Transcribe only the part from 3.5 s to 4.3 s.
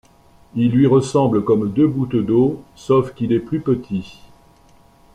petit.